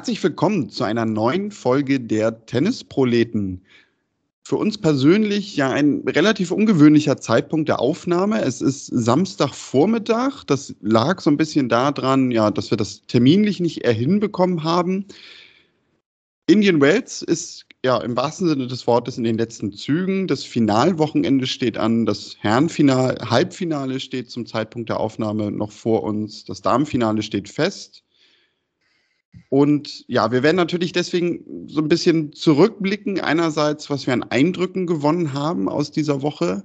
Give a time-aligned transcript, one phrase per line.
[0.00, 3.60] Herzlich willkommen zu einer neuen Folge der Tennisproleten.
[4.42, 8.40] Für uns persönlich ja ein relativ ungewöhnlicher Zeitpunkt der Aufnahme.
[8.40, 10.44] Es ist Samstagvormittag.
[10.46, 15.04] Das lag so ein bisschen daran, ja, dass wir das terminlich nicht hinbekommen haben.
[16.46, 20.26] Indian Wells ist ja im wahrsten Sinne des Wortes in den letzten Zügen.
[20.26, 26.46] Das Finalwochenende steht an, das Herrenfinale, Halbfinale steht zum Zeitpunkt der Aufnahme noch vor uns,
[26.46, 28.02] das Damenfinale steht fest.
[29.48, 34.86] Und ja, wir werden natürlich deswegen so ein bisschen zurückblicken, einerseits, was wir an Eindrücken
[34.86, 36.62] gewonnen haben aus dieser Woche.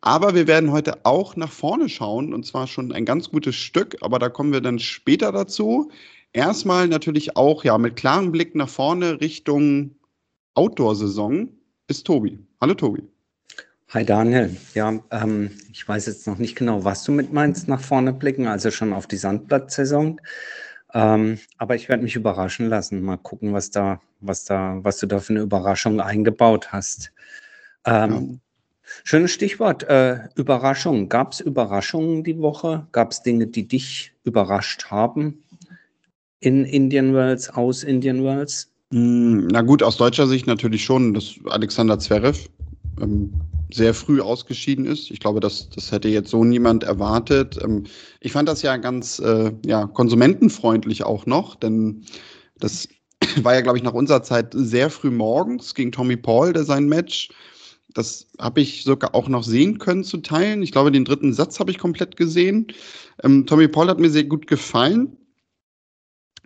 [0.00, 3.96] Aber wir werden heute auch nach vorne schauen, und zwar schon ein ganz gutes Stück,
[4.00, 5.90] aber da kommen wir dann später dazu.
[6.32, 9.96] Erstmal natürlich auch ja mit klarem Blick nach vorne Richtung
[10.54, 11.48] Outdoor-Saison
[11.88, 12.38] ist Tobi.
[12.60, 13.02] Hallo Tobi.
[13.88, 14.56] Hi Daniel.
[14.74, 18.46] Ja, ähm, ich weiß jetzt noch nicht genau, was du mit meinst, nach vorne blicken,
[18.46, 20.20] also schon auf die Sandplatzsaison.
[20.92, 23.02] Ähm, aber ich werde mich überraschen lassen.
[23.02, 27.12] Mal gucken, was da, was da, was du da für eine Überraschung eingebaut hast.
[27.84, 28.38] Ähm, ja.
[29.04, 31.08] Schönes Stichwort, äh, Überraschung.
[31.08, 32.86] Gab es Überraschungen die Woche?
[32.92, 35.42] Gab es Dinge, die dich überrascht haben
[36.40, 38.70] in Indian Wells, aus Indian Wells?
[38.92, 42.48] Hm, na gut, aus deutscher Sicht natürlich schon, dass Alexander Zverev
[43.00, 43.32] ähm,
[43.72, 45.10] sehr früh ausgeschieden ist.
[45.10, 47.58] Ich glaube, das, das hätte jetzt so niemand erwartet.
[47.62, 47.84] Ähm,
[48.20, 52.04] ich fand das ja ganz äh, ja, konsumentenfreundlich auch noch, denn
[52.58, 52.88] das
[53.42, 56.86] war ja, glaube ich, nach unserer Zeit sehr früh morgens gegen Tommy Paul, der sein
[56.86, 57.30] Match.
[57.94, 60.62] Das habe ich sogar auch noch sehen können zu teilen.
[60.62, 62.68] Ich glaube, den dritten Satz habe ich komplett gesehen.
[63.22, 65.16] Ähm, Tommy Paul hat mir sehr gut gefallen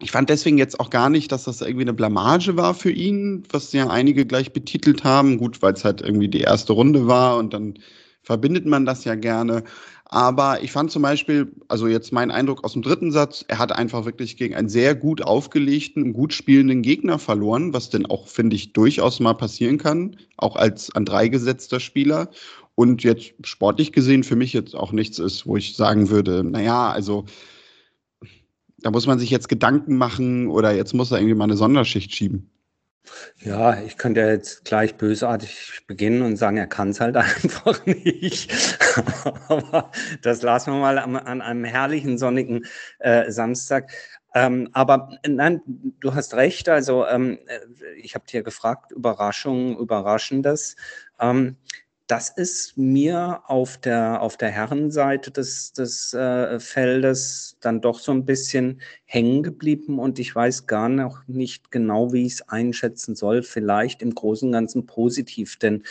[0.00, 3.44] ich fand deswegen jetzt auch gar nicht, dass das irgendwie eine Blamage war für ihn,
[3.50, 5.38] was ja einige gleich betitelt haben.
[5.38, 7.74] Gut, weil es halt irgendwie die erste Runde war und dann
[8.22, 9.62] verbindet man das ja gerne.
[10.06, 13.72] Aber ich fand zum Beispiel, also jetzt mein Eindruck aus dem dritten Satz, er hat
[13.72, 18.56] einfach wirklich gegen einen sehr gut aufgelegten, gut spielenden Gegner verloren, was denn auch, finde
[18.56, 22.30] ich, durchaus mal passieren kann, auch als an drei gesetzter Spieler.
[22.76, 26.90] Und jetzt sportlich gesehen für mich jetzt auch nichts ist, wo ich sagen würde, naja,
[26.90, 27.24] also
[28.84, 32.14] da muss man sich jetzt Gedanken machen oder jetzt muss er irgendwie mal eine Sonderschicht
[32.14, 32.50] schieben.
[33.40, 38.52] Ja, ich könnte jetzt gleich bösartig beginnen und sagen, er kann es halt einfach nicht.
[39.48, 39.90] Aber
[40.20, 42.66] das lassen wir mal an, an einem herrlichen sonnigen
[42.98, 43.90] äh, Samstag.
[44.36, 46.68] Ähm, aber nein, du hast recht.
[46.68, 47.60] Also ähm, äh,
[48.02, 50.74] ich habe dir gefragt, Überraschung, Überraschendes.
[51.20, 51.56] Ähm,
[52.06, 58.12] das ist mir auf der, auf der Herrenseite des, des äh, Feldes dann doch so
[58.12, 63.14] ein bisschen hängen geblieben und ich weiß gar noch nicht genau, wie ich es einschätzen
[63.14, 63.42] soll.
[63.42, 65.82] Vielleicht im Großen und Ganzen positiv, denn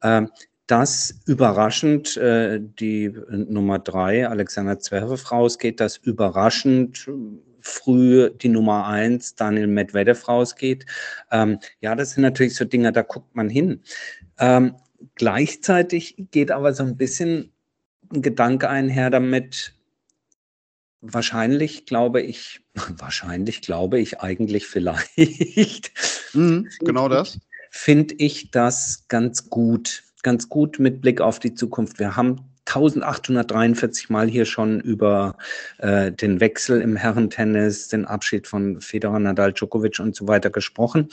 [0.00, 0.22] äh,
[0.66, 7.08] das überraschend äh, die Nummer drei, Alexander Zverev, rausgeht, das überraschend
[7.60, 10.86] früh die Nummer eins, Daniel Medvedev rausgeht.
[11.30, 13.82] Ähm, ja, das sind natürlich so Dinge, da guckt man hin.
[14.38, 14.74] Ähm,
[15.14, 17.52] Gleichzeitig geht aber so ein bisschen
[18.12, 19.74] ein Gedanke einher damit,
[21.00, 22.60] wahrscheinlich glaube ich,
[22.98, 25.92] wahrscheinlich glaube ich eigentlich vielleicht.
[26.32, 27.40] Mhm, genau das.
[27.72, 31.98] Finde ich das ganz gut, ganz gut mit Blick auf die Zukunft.
[31.98, 35.36] Wir haben 1843 Mal hier schon über
[35.78, 41.08] äh, den Wechsel im Herrentennis, den Abschied von Federer, Nadal, Djokovic und so weiter gesprochen.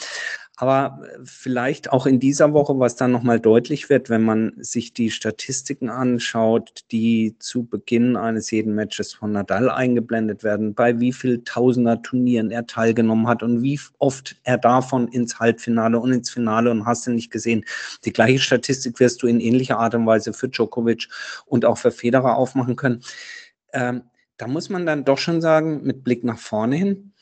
[0.59, 4.91] Aber äh, vielleicht auch in dieser Woche, was dann nochmal deutlich wird, wenn man sich
[4.91, 11.13] die Statistiken anschaut, die zu Beginn eines jeden Matches von Nadal eingeblendet werden, bei wie
[11.13, 16.31] viel Tausender Turnieren er teilgenommen hat und wie oft er davon ins Halbfinale und ins
[16.31, 17.63] Finale und hast du nicht gesehen.
[18.03, 21.07] Die gleiche Statistik wirst du in ähnlicher Art und Weise für Djokovic
[21.45, 23.03] und auch für Federer aufmachen können.
[23.73, 24.03] Ähm,
[24.37, 27.13] da muss man dann doch schon sagen, mit Blick nach vorne hin,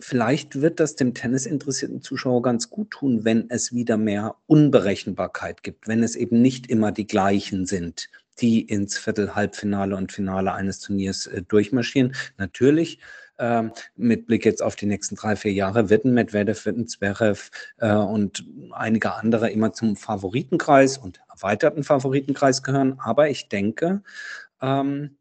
[0.00, 5.88] vielleicht wird das dem tennisinteressierten Zuschauer ganz gut tun, wenn es wieder mehr Unberechenbarkeit gibt,
[5.88, 8.08] wenn es eben nicht immer die gleichen sind,
[8.40, 12.14] die ins Viertel, Halbfinale und Finale eines Turniers äh, durchmarschieren.
[12.38, 13.00] Natürlich
[13.38, 16.86] ähm, mit Blick jetzt auf die nächsten drei, vier Jahre wird ein Medvedev, wird ein
[16.86, 22.98] Zverev äh, und einige andere immer zum Favoritenkreis und erweiterten Favoritenkreis gehören.
[22.98, 24.02] Aber ich denke,
[24.60, 25.16] ähm,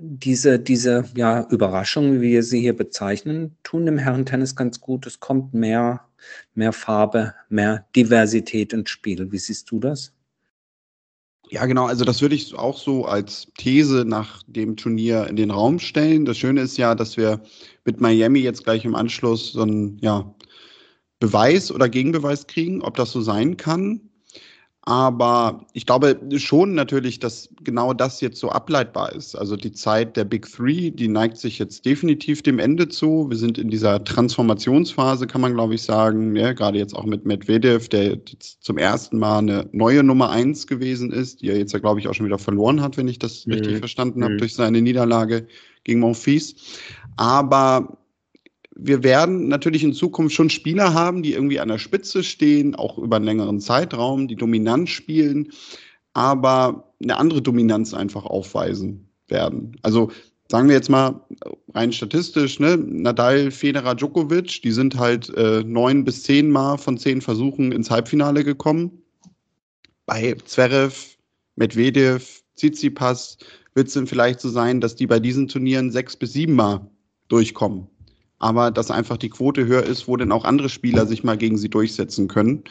[0.00, 5.06] diese, diese ja, Überraschung, wie wir sie hier bezeichnen, tun dem Herrentennis ganz gut.
[5.06, 6.04] Es kommt mehr,
[6.54, 9.30] mehr Farbe, mehr Diversität ins Spiel.
[9.32, 10.12] Wie siehst du das?
[11.48, 11.86] Ja, genau.
[11.86, 16.24] Also das würde ich auch so als These nach dem Turnier in den Raum stellen.
[16.24, 17.40] Das Schöne ist ja, dass wir
[17.84, 20.34] mit Miami jetzt gleich im Anschluss so einen ja,
[21.20, 24.00] Beweis oder Gegenbeweis kriegen, ob das so sein kann.
[24.88, 29.34] Aber ich glaube schon natürlich, dass genau das jetzt so ableitbar ist.
[29.34, 33.28] Also die Zeit der Big Three, die neigt sich jetzt definitiv dem Ende zu.
[33.28, 36.36] Wir sind in dieser Transformationsphase, kann man glaube ich sagen.
[36.36, 40.68] Ja, gerade jetzt auch mit Medvedev, der jetzt zum ersten Mal eine neue Nummer eins
[40.68, 43.18] gewesen ist, die er jetzt ja glaube ich auch schon wieder verloren hat, wenn ich
[43.18, 43.54] das mhm.
[43.54, 44.38] richtig verstanden habe, mhm.
[44.38, 45.48] durch seine Niederlage
[45.82, 46.54] gegen Monfils.
[47.16, 47.98] Aber
[48.78, 52.98] wir werden natürlich in Zukunft schon Spieler haben, die irgendwie an der Spitze stehen, auch
[52.98, 55.50] über einen längeren Zeitraum, die dominant spielen,
[56.12, 59.76] aber eine andere Dominanz einfach aufweisen werden.
[59.82, 60.10] Also
[60.50, 61.26] sagen wir jetzt mal
[61.74, 66.98] rein statistisch, ne, Nadal, Federer, Djokovic, die sind halt äh, neun bis zehn Mal von
[66.98, 69.02] zehn Versuchen ins Halbfinale gekommen.
[70.04, 71.16] Bei Zverev,
[71.56, 73.38] Medvedev, Tsitsipas
[73.74, 76.88] wird es dann vielleicht so sein, dass die bei diesen Turnieren sechs bis sieben Mal
[77.28, 77.88] durchkommen
[78.38, 81.58] aber dass einfach die Quote höher ist, wo dann auch andere Spieler sich mal gegen
[81.58, 82.64] sie durchsetzen können.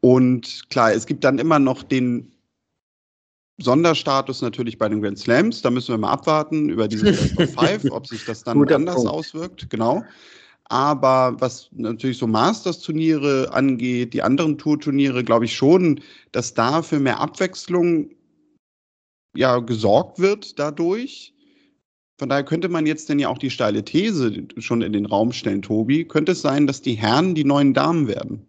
[0.00, 2.32] Und klar, es gibt dann immer noch den
[3.58, 5.62] Sonderstatus natürlich bei den Grand Slams.
[5.62, 7.12] Da müssen wir mal abwarten über diese
[7.48, 9.10] Five, ob sich das dann Guter anders Punkt.
[9.10, 9.70] auswirkt.
[9.70, 10.04] Genau.
[10.68, 16.00] Aber was natürlich so Masters-Turniere angeht, die anderen Tour-Turniere, glaube ich schon,
[16.32, 18.10] dass da für mehr Abwechslung
[19.34, 21.35] ja gesorgt wird dadurch.
[22.18, 25.32] Von daher könnte man jetzt denn ja auch die steile These schon in den Raum
[25.32, 26.04] stellen, Tobi.
[26.06, 28.46] Könnte es sein, dass die Herren die neuen Damen werden?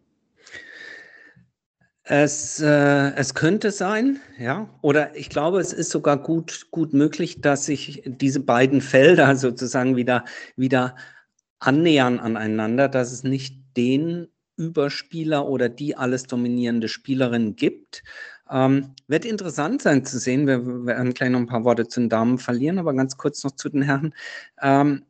[2.03, 4.69] Es, äh, es könnte sein, ja.
[4.81, 9.97] Oder ich glaube, es ist sogar gut, gut möglich, dass sich diese beiden Felder sozusagen
[9.97, 10.23] wieder,
[10.55, 10.95] wieder
[11.59, 18.03] annähern aneinander, dass es nicht den Überspieler oder die alles dominierende Spielerin gibt,
[18.51, 20.47] ähm, wird interessant sein zu sehen.
[20.47, 23.51] Wir werden gleich noch ein paar Worte zu den Damen verlieren, aber ganz kurz noch
[23.51, 24.13] zu den Herren.
[24.61, 25.03] Ähm,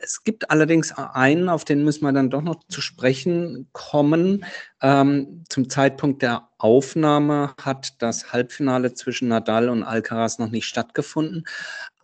[0.00, 4.44] es gibt allerdings einen, auf den müssen wir dann doch noch zu sprechen kommen.
[4.80, 11.44] Ähm, zum Zeitpunkt der Aufnahme hat das Halbfinale zwischen Nadal und Alcaraz noch nicht stattgefunden.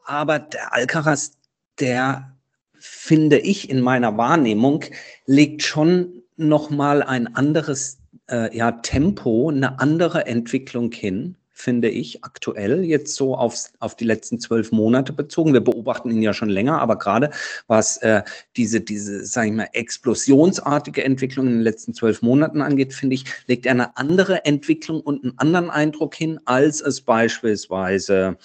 [0.04, 1.32] Aber der Alcaraz,
[1.78, 2.36] der
[2.74, 4.84] finde ich in meiner Wahrnehmung,
[5.26, 7.98] legt schon noch mal ein anderes
[8.28, 14.04] äh, ja, Tempo eine andere Entwicklung hin, finde ich, aktuell, jetzt so aufs, auf die
[14.04, 15.52] letzten zwölf Monate bezogen.
[15.52, 17.30] Wir beobachten ihn ja schon länger, aber gerade
[17.68, 18.22] was äh,
[18.56, 23.24] diese, diese, sage ich mal, explosionsartige Entwicklung in den letzten zwölf Monaten angeht, finde ich,
[23.46, 28.36] legt er eine andere Entwicklung und einen anderen Eindruck hin, als es beispielsweise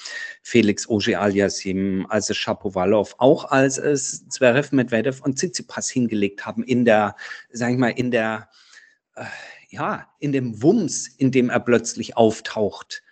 [0.43, 6.85] Felix Auger-Aliassime, als es Shapovalov, auch als es Zverev, Medvedev und Tsitsipas hingelegt haben in
[6.85, 7.15] der,
[7.51, 8.49] sage ich mal, in der
[9.15, 9.23] äh,
[9.69, 13.03] ja, in dem Wumms, in dem er plötzlich auftaucht,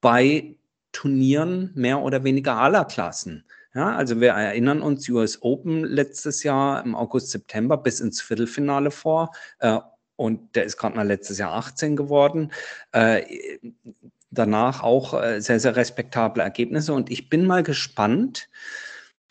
[0.00, 0.56] bei
[0.92, 3.44] Turnieren mehr oder weniger aller Klassen.
[3.74, 8.90] Ja, also wir erinnern uns, US Open letztes Jahr im August, September bis ins Viertelfinale
[8.90, 9.30] vor.
[9.60, 9.78] Äh,
[10.16, 12.52] und der ist gerade mal letztes Jahr 18 geworden.
[12.92, 13.22] Äh,
[14.30, 16.92] danach auch äh, sehr, sehr respektable Ergebnisse.
[16.92, 18.50] Und ich bin mal gespannt,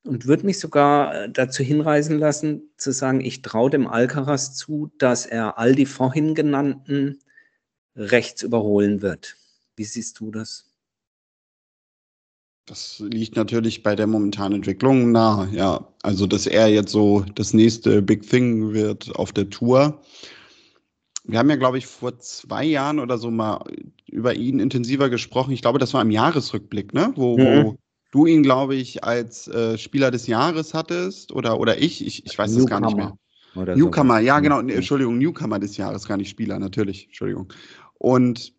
[0.04, 4.92] und würde mich sogar äh, dazu hinreißen lassen, zu sagen, ich traue dem Alcaraz zu,
[4.98, 7.20] dass er all die vorhin genannten
[7.96, 9.38] rechts überholen wird.
[9.76, 10.72] Wie siehst du das?
[12.66, 15.88] Das liegt natürlich bei der momentanen Entwicklung nahe, ja.
[16.04, 20.02] Also, dass er jetzt so das nächste Big Thing wird auf der Tour.
[21.24, 23.64] Wir haben ja, glaube ich, vor zwei Jahren oder so mal
[24.08, 25.52] über ihn intensiver gesprochen.
[25.52, 27.12] Ich glaube, das war im Jahresrückblick, ne?
[27.16, 27.64] Wo, mhm.
[27.64, 27.78] wo
[28.12, 32.38] du ihn, glaube ich, als äh, Spieler des Jahres hattest oder, oder ich, ich, ich
[32.38, 33.18] weiß es gar nicht mehr.
[33.56, 34.26] Newcomer, so.
[34.26, 37.52] ja, genau, nee, Entschuldigung, Newcomer des Jahres, gar nicht Spieler, natürlich, Entschuldigung.
[37.96, 38.54] Und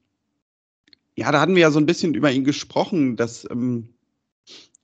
[1.16, 3.88] ja, da hatten wir ja so ein bisschen über ihn gesprochen, dass ähm,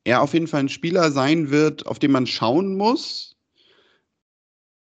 [0.05, 3.28] er auf jeden Fall ein Spieler sein wird, auf den man schauen muss,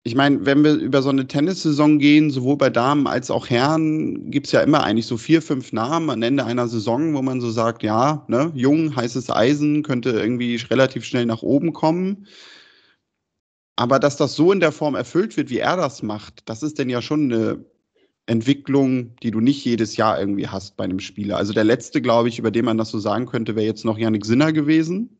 [0.07, 4.31] ich meine, wenn wir über so eine Tennissaison gehen, sowohl bei Damen als auch Herren,
[4.31, 7.41] gibt es ja immer eigentlich so vier, fünf Namen am Ende einer Saison, wo man
[7.41, 12.29] so sagt, ja, ne, jung, heißes Eisen, könnte irgendwie relativ schnell nach oben kommen.
[13.75, 16.79] Aber dass das so in der Form erfüllt wird, wie er das macht, das ist
[16.79, 17.65] denn ja schon eine
[18.27, 21.37] Entwicklung, die du nicht jedes Jahr irgendwie hast bei einem Spieler.
[21.37, 23.99] Also der letzte, glaube ich, über den man das so sagen könnte, wäre jetzt noch
[23.99, 25.19] Yannick Sinner gewesen.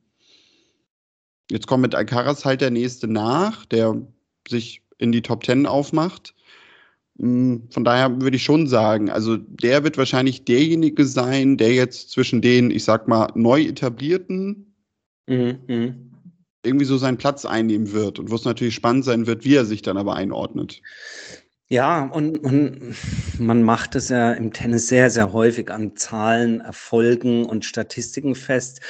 [1.51, 4.07] Jetzt kommt mit Alcaraz halt der nächste nach, der
[4.49, 6.35] sich in die Top Ten aufmacht.
[7.19, 12.11] Mm, von daher würde ich schon sagen, also der wird wahrscheinlich derjenige sein, der jetzt
[12.11, 14.75] zwischen den, ich sag mal, neu etablierten
[15.27, 16.13] mhm, mhm.
[16.65, 19.65] irgendwie so seinen Platz einnehmen wird und wo es natürlich spannend sein wird, wie er
[19.65, 20.83] sich dann aber einordnet.
[21.69, 22.95] Ja, und, und
[23.41, 28.81] man macht es ja im Tennis sehr, sehr häufig an Zahlen, Erfolgen und Statistiken fest.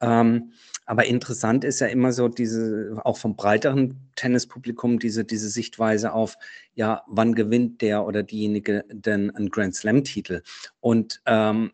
[0.00, 0.52] Ähm,
[0.90, 6.36] Aber interessant ist ja immer so diese, auch vom breiteren Tennispublikum, diese, diese Sichtweise auf,
[6.74, 10.42] ja, wann gewinnt der oder diejenige denn einen Grand Slam-Titel?
[10.80, 11.70] Und ähm,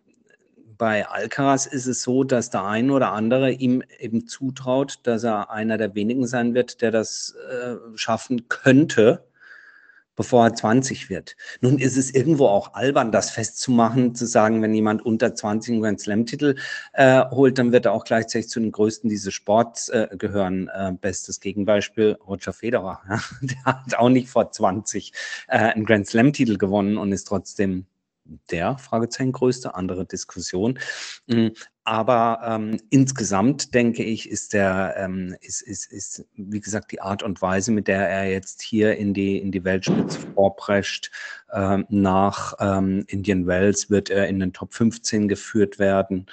[0.76, 5.50] bei Alcaraz ist es so, dass der ein oder andere ihm eben zutraut, dass er
[5.50, 9.24] einer der wenigen sein wird, der das äh, schaffen könnte
[10.16, 11.36] bevor er 20 wird.
[11.60, 15.82] Nun ist es irgendwo auch albern, das festzumachen, zu sagen, wenn jemand unter 20 einen
[15.82, 16.56] Grand Slam-Titel
[16.94, 20.68] äh, holt, dann wird er auch gleichzeitig zu den Größten dieses Sports äh, gehören.
[20.68, 23.02] Äh, bestes Gegenbeispiel, Roger Federer.
[23.08, 23.20] Ja?
[23.42, 25.12] Der hat auch nicht vor 20
[25.48, 27.86] äh, einen Grand Slam-Titel gewonnen und ist trotzdem
[28.50, 30.78] der Fragezeichen größte, andere Diskussion.
[31.26, 31.48] Mm,
[31.84, 37.22] aber ähm, insgesamt denke ich, ist der, ähm, ist, ist, ist, wie gesagt, die Art
[37.22, 41.10] und Weise, mit der er jetzt hier in die, in die Weltspitze vorprescht,
[41.52, 46.26] ähm, nach ähm, Indian Wells wird er in den Top 15 geführt werden.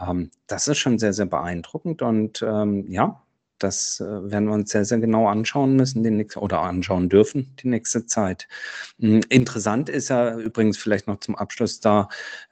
[0.00, 3.22] Ähm, das ist schon sehr, sehr beeindruckend und ähm, ja,
[3.62, 7.54] das äh, werden wir uns sehr, sehr genau anschauen müssen die nächste, oder anschauen dürfen
[7.62, 8.48] die nächste Zeit.
[9.00, 12.08] Hm, interessant ist ja übrigens vielleicht noch zum Abschluss da,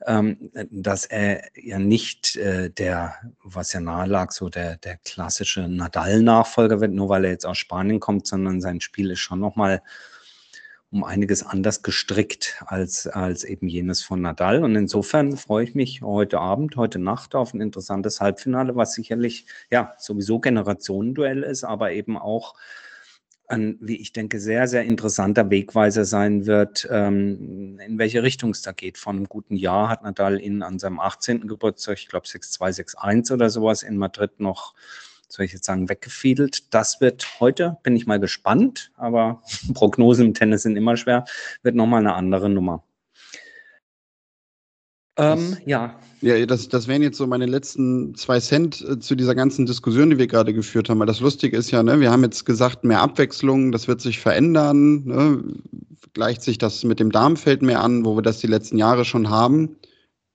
[0.07, 5.69] ähm, dass er ja nicht äh, der, was ja nahe lag, so der, der klassische
[5.69, 9.61] Nadal-Nachfolger wird, nur weil er jetzt aus Spanien kommt, sondern sein Spiel ist schon nochmal
[9.61, 9.83] mal
[10.93, 14.65] um einiges anders gestrickt als, als eben jenes von Nadal.
[14.65, 19.47] Und insofern freue ich mich heute Abend, heute Nacht auf ein interessantes Halbfinale, was sicherlich
[19.71, 22.55] ja sowieso Generationenduell ist, aber eben auch
[23.47, 28.63] ein, wie ich denke, sehr, sehr interessanter Wegweiser sein wird, ähm, in welche Richtung es
[28.63, 28.99] da geht.
[28.99, 31.47] Von einem guten Jahr hat Nadal ihn an seinem 18.
[31.47, 34.75] Geburtstag, ich glaube 6-2, 6-1 oder sowas in Madrid noch
[35.33, 36.75] soll ich jetzt sagen, weggefiedelt.
[36.75, 39.43] Das wird heute, bin ich mal gespannt, aber
[39.75, 41.25] Prognosen im Tennis sind immer schwer,
[41.63, 42.83] wird nochmal eine andere Nummer.
[45.17, 45.99] Ähm, ja.
[46.23, 50.11] Ja, das, das wären jetzt so meine letzten zwei Cent äh, zu dieser ganzen Diskussion,
[50.11, 50.99] die wir gerade geführt haben.
[50.99, 54.19] Weil das Lustige ist ja, ne, wir haben jetzt gesagt, mehr Abwechslung, das wird sich
[54.19, 55.05] verändern.
[55.05, 55.45] Ne,
[56.13, 59.31] gleicht sich das mit dem Darmfeld mehr an, wo wir das die letzten Jahre schon
[59.31, 59.77] haben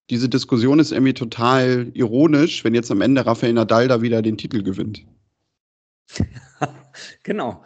[0.09, 4.37] diese Diskussion ist irgendwie total ironisch, wenn jetzt am Ende Rafael Nadal da wieder den
[4.37, 5.05] Titel gewinnt.
[7.23, 7.63] genau.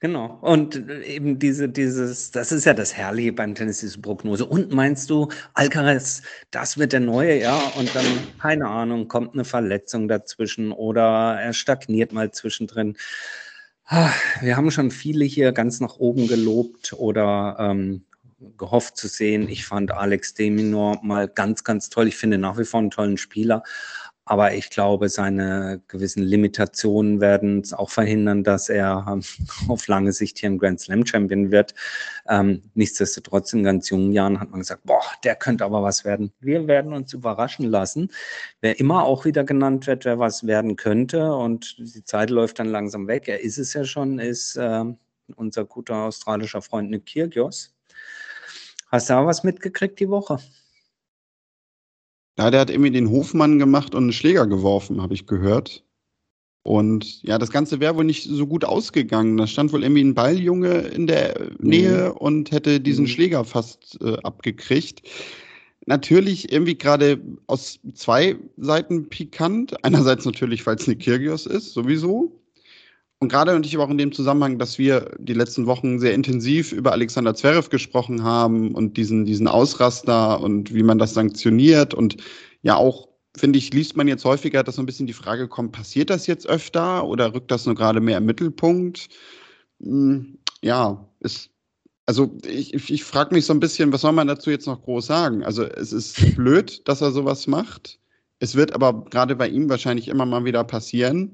[0.00, 0.38] Genau.
[0.42, 4.44] Und eben diese, dieses, das ist ja das Herrliche beim Tennis, diese Prognose.
[4.44, 7.56] Und meinst du, Alcaraz, das wird der neue, ja?
[7.78, 8.04] Und dann,
[8.38, 12.96] keine Ahnung, kommt eine Verletzung dazwischen oder er stagniert mal zwischendrin.
[13.86, 14.10] Ah,
[14.42, 18.04] wir haben schon viele hier ganz nach oben gelobt oder ähm,
[18.38, 19.48] gehofft zu sehen.
[19.48, 22.08] Ich fand Alex Deminor mal ganz, ganz toll.
[22.08, 23.62] Ich finde nach wie vor einen tollen Spieler.
[24.28, 29.22] Aber ich glaube, seine gewissen Limitationen werden es auch verhindern, dass er ähm,
[29.68, 31.74] auf lange Sicht hier ein Grand Slam Champion wird.
[32.28, 36.32] Ähm, nichtsdestotrotz in ganz jungen Jahren hat man gesagt, boah, der könnte aber was werden.
[36.40, 38.10] Wir werden uns überraschen lassen.
[38.60, 42.68] Wer immer auch wieder genannt wird, wer was werden könnte und die Zeit läuft dann
[42.68, 43.28] langsam weg.
[43.28, 44.84] Er ist es ja schon, ist äh,
[45.36, 47.75] unser guter australischer Freund Nick Kyrgios
[48.86, 50.38] Hast du auch was mitgekriegt die Woche?
[52.38, 55.84] Ja, der hat irgendwie den Hofmann gemacht und einen Schläger geworfen, habe ich gehört.
[56.62, 59.36] Und ja, das Ganze wäre wohl nicht so gut ausgegangen.
[59.36, 62.16] Da stand wohl irgendwie ein Balljunge in der Nähe mhm.
[62.16, 63.08] und hätte diesen mhm.
[63.08, 65.02] Schläger fast äh, abgekriegt.
[65.86, 69.84] Natürlich irgendwie gerade aus zwei Seiten pikant.
[69.84, 72.32] Einerseits natürlich, weil es eine Kirgios ist, sowieso.
[73.18, 76.72] Und gerade natürlich aber auch in dem Zusammenhang, dass wir die letzten Wochen sehr intensiv
[76.72, 81.94] über Alexander Zverev gesprochen haben und diesen, diesen Ausraster und wie man das sanktioniert.
[81.94, 82.18] Und
[82.62, 85.72] ja, auch, finde ich, liest man jetzt häufiger, dass so ein bisschen die Frage kommt,
[85.72, 89.08] passiert das jetzt öfter oder rückt das nur gerade mehr im Mittelpunkt?
[89.80, 91.50] Hm, ja, ist,
[92.04, 95.06] also ich, ich frage mich so ein bisschen, was soll man dazu jetzt noch groß
[95.06, 95.42] sagen?
[95.42, 97.98] Also es ist blöd, dass er sowas macht.
[98.40, 101.32] Es wird aber gerade bei ihm wahrscheinlich immer mal wieder passieren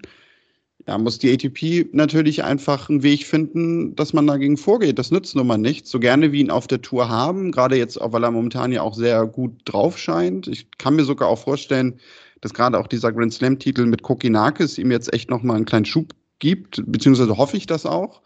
[0.87, 4.99] ja, muss die ATP natürlich einfach einen Weg finden, dass man dagegen vorgeht.
[4.99, 5.91] Das nützt nun mal nichts.
[5.91, 8.95] So gerne wie ihn auf der Tour haben, gerade jetzt, weil er momentan ja auch
[8.95, 10.49] sehr gut drauf scheint.
[10.49, 12.01] Ich kann mir sogar auch vorstellen,
[12.41, 16.15] dass gerade auch dieser Grand Slam-Titel mit Kokinakis ihm jetzt echt nochmal einen kleinen Schub
[16.41, 18.21] gibt, beziehungsweise hoffe ich das auch.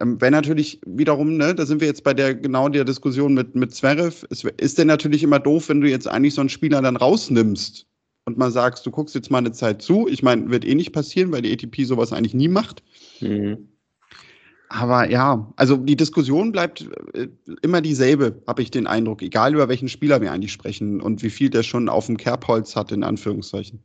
[0.00, 3.54] Ähm, wenn natürlich wiederum, ne, da sind wir jetzt bei der genau der Diskussion mit,
[3.54, 6.80] mit Zverev, es ist denn natürlich immer doof, wenn du jetzt eigentlich so einen Spieler
[6.80, 7.86] dann rausnimmst
[8.26, 10.08] und mal sagst, du guckst jetzt mal eine Zeit zu.
[10.08, 12.82] Ich meine, wird eh nicht passieren, weil die ATP sowas eigentlich nie macht.
[13.20, 13.68] Mhm.
[14.68, 17.28] Aber ja, also die Diskussion bleibt äh,
[17.62, 21.30] immer dieselbe, habe ich den Eindruck, egal über welchen Spieler wir eigentlich sprechen und wie
[21.30, 23.84] viel der schon auf dem Kerbholz hat, in Anführungszeichen.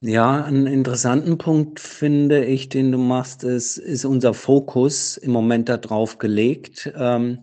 [0.00, 5.68] Ja, einen interessanten Punkt finde ich, den du machst, ist, ist unser Fokus im Moment
[5.68, 6.92] darauf gelegt.
[6.94, 7.38] Ähm,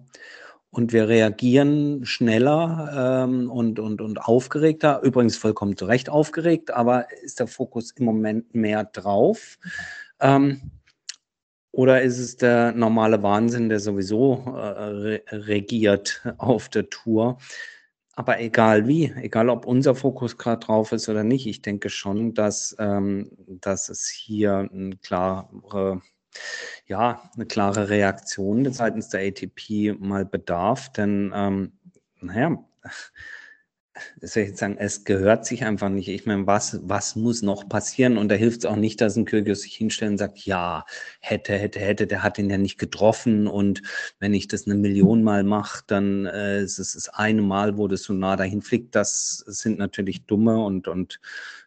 [0.71, 5.01] und wir reagieren schneller ähm, und, und, und aufgeregter.
[5.03, 9.59] Übrigens vollkommen zu Recht aufgeregt, aber ist der Fokus im Moment mehr drauf?
[10.21, 10.61] Ähm,
[11.73, 17.37] oder ist es der normale Wahnsinn, der sowieso äh, re regiert auf der Tour?
[18.13, 22.33] Aber egal wie, egal ob unser Fokus gerade drauf ist oder nicht, ich denke schon,
[22.33, 26.01] dass, ähm, dass es hier eine klare,
[26.87, 30.91] ja, eine klare Reaktion seitens der ATP mal bedarf.
[30.91, 31.73] Denn, ähm,
[32.21, 32.63] naja,
[34.21, 36.07] soll ich sagen, es gehört sich einfach nicht.
[36.07, 38.17] Ich meine, was, was muss noch passieren?
[38.17, 40.85] Und da hilft es auch nicht, dass ein Kyrgios sich hinstellt und sagt, ja,
[41.19, 43.47] hätte, hätte, hätte, der hat ihn ja nicht getroffen.
[43.47, 43.81] Und
[44.19, 47.87] wenn ich das eine Million Mal mache, dann äh, ist es das eine Mal, wo
[47.87, 48.95] das so nah dahin fliegt.
[48.95, 51.19] Das sind natürlich dumme und, und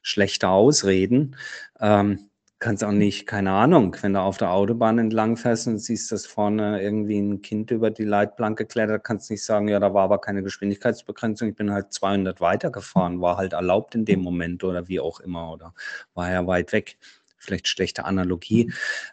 [0.02, 1.36] schlechte Ausreden.
[1.80, 2.30] Ähm,
[2.64, 6.24] kannst auch nicht, keine Ahnung, wenn du auf der Autobahn entlang fährst und siehst, dass
[6.24, 10.04] vorne irgendwie ein Kind über die Leitplanke klettert, kannst du nicht sagen, ja, da war
[10.04, 14.88] aber keine Geschwindigkeitsbegrenzung, ich bin halt 200 weitergefahren, war halt erlaubt in dem Moment oder
[14.88, 15.74] wie auch immer oder
[16.14, 16.96] war ja weit weg.
[17.36, 18.72] Vielleicht schlechte Analogie,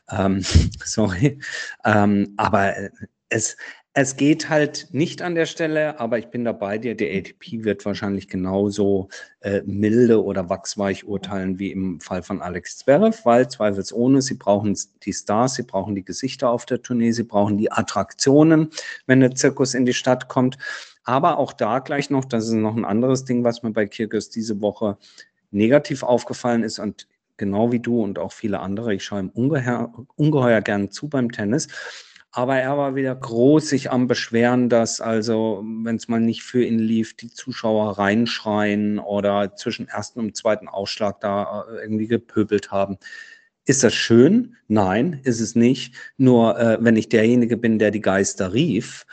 [0.09, 0.41] ähm,
[0.85, 1.37] sorry.
[1.83, 2.73] Ähm, aber
[3.27, 3.57] es,
[3.93, 6.95] es geht halt nicht an der Stelle, aber ich bin dabei dir.
[6.95, 9.09] Der ATP wird wahrscheinlich genauso
[9.41, 14.77] äh, milde oder wachsweich urteilen wie im Fall von Alex Zverev, weil zweifelsohne, sie brauchen
[15.03, 18.69] die Stars, sie brauchen die Gesichter auf der Tournee, sie brauchen die Attraktionen,
[19.07, 20.57] wenn der Zirkus in die Stadt kommt.
[21.03, 24.29] Aber auch da gleich noch, das ist noch ein anderes Ding, was mir bei Kirkus
[24.29, 24.97] diese Woche
[25.49, 29.91] negativ aufgefallen ist und genau wie du und auch viele andere, ich schaue ihm ungeheuer,
[30.15, 31.67] ungeheuer gern zu beim Tennis
[32.31, 36.63] aber er war wieder groß sich am Beschweren, dass also, wenn es mal nicht für
[36.63, 42.71] ihn lief, die Zuschauer reinschreien oder zwischen ersten und zweiten Ausschlag da äh, irgendwie gepöbelt
[42.71, 42.97] haben.
[43.65, 44.55] Ist das schön?
[44.67, 45.95] Nein, ist es nicht.
[46.17, 49.05] Nur äh, wenn ich derjenige bin, der die Geister rief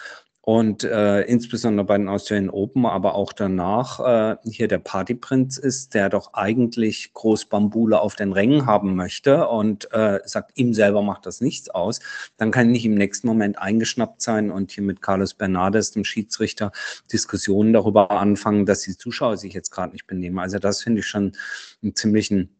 [0.48, 5.92] und äh, insbesondere bei den Australian Open, aber auch danach äh, hier der Partyprinz ist,
[5.92, 11.26] der doch eigentlich Großbambule auf den Rängen haben möchte und äh, sagt, ihm selber macht
[11.26, 12.00] das nichts aus,
[12.38, 16.04] dann kann ich nicht im nächsten Moment eingeschnappt sein und hier mit Carlos Bernardes, dem
[16.04, 16.72] Schiedsrichter,
[17.12, 20.38] Diskussionen darüber anfangen, dass die Zuschauer sich jetzt gerade nicht benehmen.
[20.38, 21.36] Also das finde ich schon
[21.82, 22.56] einen ziemlichen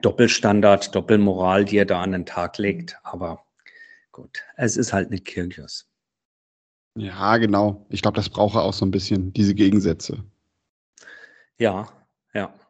[0.00, 2.98] Doppelstandard, Doppelmoral, die er da an den Tag legt.
[3.02, 3.44] Aber
[4.12, 5.87] gut, es ist halt eine Kirchhoff.
[6.98, 7.86] Ja, genau.
[7.90, 10.24] Ich glaube, das braucht er auch so ein bisschen, diese Gegensätze.
[11.58, 11.88] Ja,
[12.34, 12.46] ja.
[12.46, 12.64] Also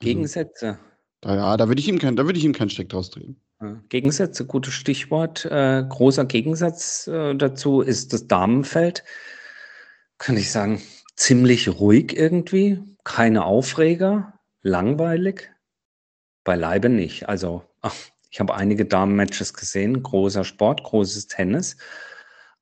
[0.00, 0.78] Gegensätze.
[1.20, 3.40] Da, ja, da würde ich ihm kein, da würde ich ihm keinen Steck draus drehen.
[3.88, 5.46] Gegensätze, gutes Stichwort.
[5.46, 9.04] Äh, großer Gegensatz äh, dazu ist das Damenfeld.
[10.18, 10.82] Kann ich sagen,
[11.16, 15.50] ziemlich ruhig irgendwie, keine Aufreger, langweilig.
[16.44, 17.28] Beileibe nicht.
[17.28, 17.94] Also, ach,
[18.30, 21.76] ich habe einige Damenmatches gesehen, großer Sport, großes Tennis.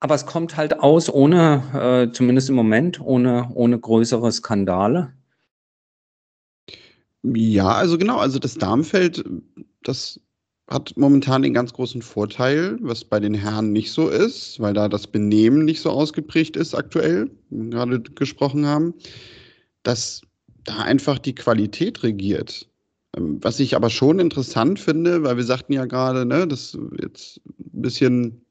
[0.02, 5.12] Aber es kommt halt aus ohne, äh, zumindest im Moment, ohne, ohne größere Skandale.
[7.22, 9.24] Ja, also genau, also das Darmfeld,
[9.84, 10.18] das
[10.68, 14.88] hat momentan den ganz großen Vorteil, was bei den Herren nicht so ist, weil da
[14.88, 18.94] das Benehmen nicht so ausgeprägt ist aktuell, wie wir gerade gesprochen haben,
[19.84, 20.22] dass
[20.64, 22.68] da einfach die Qualität regiert.
[23.16, 27.40] Ähm, was ich aber schon interessant finde, weil wir sagten ja gerade, ne, dass jetzt
[27.46, 28.41] ein bisschen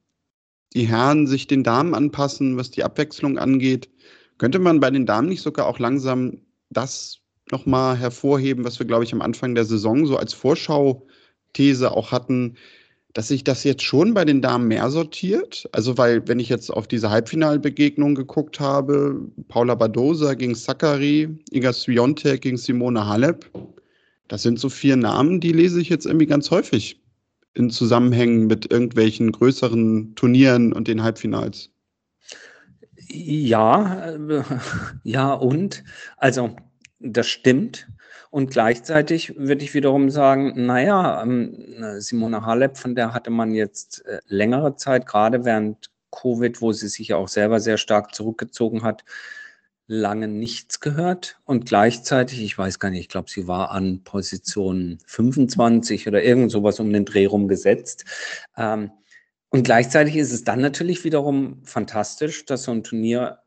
[0.73, 3.89] die Herren sich den Damen anpassen, was die Abwechslung angeht.
[4.37, 7.19] Könnte man bei den Damen nicht sogar auch langsam das
[7.51, 12.55] nochmal hervorheben, was wir, glaube ich, am Anfang der Saison so als Vorschau-These auch hatten,
[13.13, 15.67] dass sich das jetzt schon bei den Damen mehr sortiert?
[15.73, 21.73] Also, weil, wenn ich jetzt auf diese Halbfinalbegegnung geguckt habe, Paula Badosa gegen Zachary, Iga
[21.73, 23.51] Swiatek gegen Simone Halep,
[24.29, 27.00] das sind so vier Namen, die lese ich jetzt irgendwie ganz häufig
[27.53, 31.69] in Zusammenhängen mit irgendwelchen größeren Turnieren und den Halbfinals?
[33.07, 34.43] Ja, äh,
[35.03, 35.83] ja und.
[36.17, 36.55] Also,
[36.99, 37.87] das stimmt.
[38.29, 44.05] Und gleichzeitig würde ich wiederum sagen, naja, ähm, Simone Halep, von der hatte man jetzt
[44.05, 48.83] äh, längere Zeit, gerade während Covid, wo sie sich ja auch selber sehr stark zurückgezogen
[48.83, 49.03] hat,
[49.91, 54.99] lange nichts gehört und gleichzeitig, ich weiß gar nicht, ich glaube, sie war an Position
[55.05, 58.05] 25 oder irgend sowas um den Dreh rum gesetzt.
[58.55, 58.91] Ähm,
[59.49, 63.39] und gleichzeitig ist es dann natürlich wiederum fantastisch, dass so ein Turnier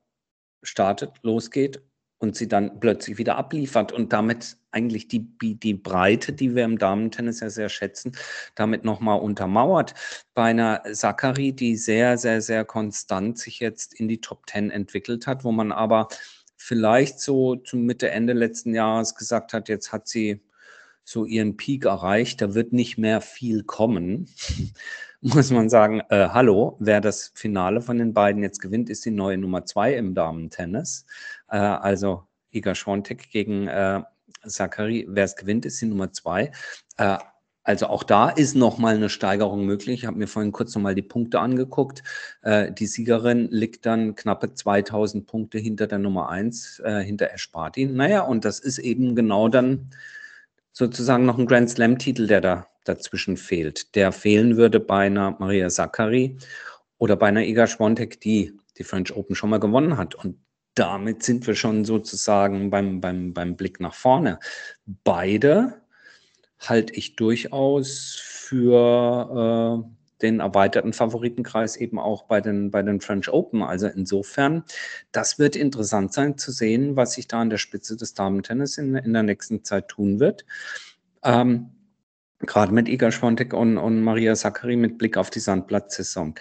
[0.63, 1.81] startet, losgeht
[2.19, 6.79] und sie dann plötzlich wieder abliefert und damit eigentlich die, die Breite, die wir im
[6.79, 8.13] Damentennis ja sehr schätzen,
[8.55, 9.95] damit nochmal untermauert.
[10.35, 15.27] Bei einer Zachary, die sehr, sehr, sehr konstant sich jetzt in die Top Ten entwickelt
[15.27, 16.09] hat, wo man aber
[16.57, 20.41] vielleicht so zum Mitte, Ende letzten Jahres gesagt hat, jetzt hat sie
[21.05, 22.41] so ihren Peak erreicht.
[22.41, 24.29] Da wird nicht mehr viel kommen.
[25.21, 29.11] Muss man sagen, äh, hallo, wer das Finale von den beiden jetzt gewinnt, ist die
[29.11, 31.07] neue Nummer zwei im Damentennis.
[31.55, 34.03] Äh, also Iga Schwontek gegen äh,
[34.47, 36.51] Zachary, wer es gewinnt, ist die Nummer zwei.
[36.97, 37.19] Äh,
[37.63, 40.01] also auch da ist nochmal eine Steigerung möglich.
[40.01, 42.03] Ich habe mir vorhin kurz nochmal die Punkte angeguckt.
[42.43, 47.87] Äh, die Siegerin liegt dann knappe 2000 Punkte hinter der Nummer eins, äh, hinter Esparti.
[47.87, 49.91] Naja, und das ist eben genau dann
[50.73, 53.95] sozusagen noch ein Grand Slam-Titel, der da dazwischen fehlt.
[53.95, 56.37] Der fehlen würde bei einer Maria Sakkari
[56.99, 60.15] oder bei einer Iga Schwontek, die die French Open schon mal gewonnen hat.
[60.15, 60.37] Und
[60.75, 64.39] damit sind wir schon sozusagen beim, beim, beim Blick nach vorne.
[65.05, 65.81] Beide
[66.59, 73.29] halte ich durchaus für äh, den erweiterten Favoritenkreis eben auch bei den, bei den French
[73.29, 73.63] Open.
[73.63, 74.65] Also insofern,
[75.13, 78.95] das wird interessant sein zu sehen, was sich da an der Spitze des Damentennis in,
[78.95, 80.45] in der nächsten Zeit tun wird.
[81.23, 81.71] Ähm,
[82.41, 86.35] Gerade mit Iga Schwontek und, und Maria Sakkari mit Blick auf die Sandplatzsaison.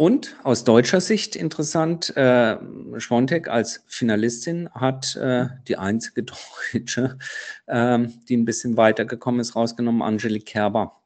[0.00, 2.56] Und aus deutscher Sicht interessant, äh,
[2.98, 6.22] Schwontek als Finalistin hat äh, die einzige
[6.72, 7.18] Deutsche,
[7.66, 11.02] äh, die ein bisschen weitergekommen ist, rausgenommen, Angelique Kerber.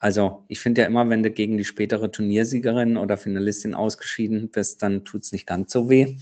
[0.00, 4.82] Also ich finde ja immer, wenn du gegen die spätere Turniersiegerin oder Finalistin ausgeschieden bist,
[4.82, 6.18] dann tut es nicht ganz so weh.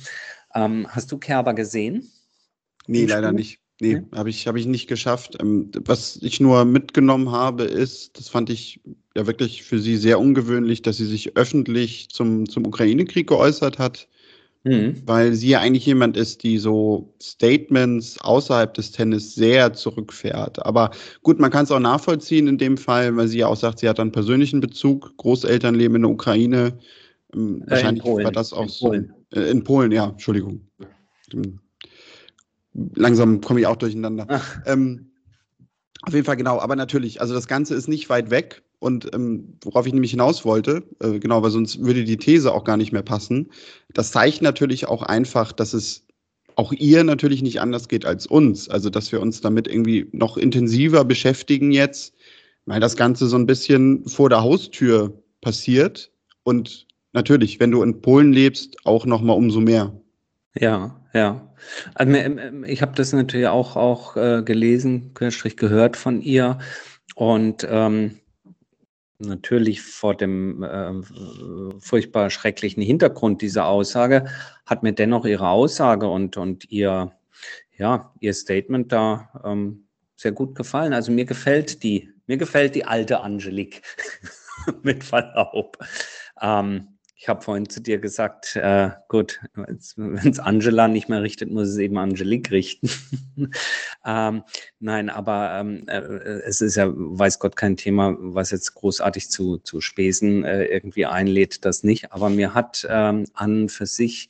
[0.54, 2.12] Ähm, hast du Kerber gesehen?
[2.86, 3.58] Nee, leider nicht.
[3.80, 4.06] Nee, okay.
[4.12, 5.36] habe ich, hab ich nicht geschafft.
[5.40, 8.80] Ähm, was ich nur mitgenommen habe, ist, das fand ich
[9.16, 14.08] ja wirklich für sie sehr ungewöhnlich, dass sie sich öffentlich zum, zum Ukraine-Krieg geäußert hat,
[14.64, 15.02] mhm.
[15.06, 20.64] weil sie ja eigentlich jemand ist, die so Statements außerhalb des Tennis sehr zurückfährt.
[20.64, 20.90] Aber
[21.22, 23.88] gut, man kann es auch nachvollziehen in dem Fall, weil sie ja auch sagt, sie
[23.88, 26.78] hat einen persönlichen Bezug, Großeltern leben in der Ukraine.
[27.34, 28.86] Ähm, wahrscheinlich war das auch in so.
[28.86, 29.12] Polen.
[29.32, 30.60] Äh, in Polen, ja, Entschuldigung
[32.94, 34.40] langsam komme ich auch durcheinander.
[34.66, 35.10] Ähm,
[36.02, 39.56] auf jeden Fall genau, aber natürlich, also das Ganze ist nicht weit weg und ähm,
[39.62, 42.92] worauf ich nämlich hinaus wollte, äh, genau, weil sonst würde die These auch gar nicht
[42.92, 43.50] mehr passen.
[43.94, 46.06] Das zeigt natürlich auch einfach, dass es
[46.56, 48.68] auch ihr natürlich nicht anders geht als uns.
[48.68, 52.14] Also, dass wir uns damit irgendwie noch intensiver beschäftigen jetzt,
[52.66, 58.02] weil das Ganze so ein bisschen vor der Haustür passiert und natürlich, wenn du in
[58.02, 59.98] Polen lebst, auch noch mal umso mehr.
[60.56, 61.54] Ja, ja.
[61.94, 66.58] Also, ähm, ähm, ich habe das natürlich auch auch, äh, gelesen, gehört von ihr
[67.14, 68.20] und, ähm,
[69.24, 70.92] natürlich vor dem, äh,
[71.80, 74.26] furchtbar schrecklichen Hintergrund dieser Aussage
[74.66, 77.12] hat mir dennoch ihre Aussage und und ihr
[77.76, 80.92] ja, ihr Statement da, ähm, sehr gut gefallen.
[80.92, 83.82] Also, mir gefällt die mir gefällt die alte Angelique,
[84.82, 85.78] mit Verlaub.
[86.40, 86.93] Ähm
[87.24, 91.68] ich habe vorhin zu dir gesagt, äh, gut, wenn es Angela nicht mehr richtet, muss
[91.68, 92.90] es eben Angelique richten.
[94.04, 94.42] ähm,
[94.78, 99.56] nein, aber ähm, äh, es ist ja, weiß Gott, kein Thema, was jetzt großartig zu,
[99.56, 102.12] zu Späßen äh, irgendwie einlädt, das nicht.
[102.12, 104.28] Aber mir hat ähm, an für sich,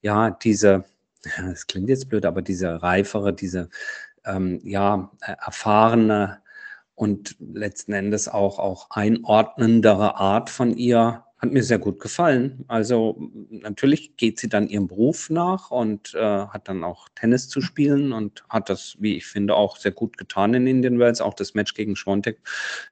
[0.00, 0.84] ja, diese,
[1.44, 3.70] das klingt jetzt blöd, aber diese reifere, diese,
[4.24, 6.38] ähm, ja, erfahrene
[6.94, 12.64] und letzten Endes auch, auch einordnendere Art von ihr hat mir sehr gut gefallen.
[12.66, 17.60] Also natürlich geht sie dann ihrem Beruf nach und äh, hat dann auch Tennis zu
[17.60, 21.20] spielen und hat das, wie ich finde, auch sehr gut getan in Indian Wells.
[21.20, 22.38] Auch das Match gegen Schwontek,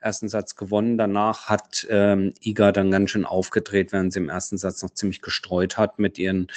[0.00, 0.98] ersten Satz gewonnen.
[0.98, 5.22] Danach hat ähm, Iga dann ganz schön aufgedreht, während sie im ersten Satz noch ziemlich
[5.22, 6.48] gestreut hat mit ihren